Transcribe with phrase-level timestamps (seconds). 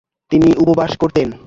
[0.31, 1.31] তিনি উপবাস করতেন।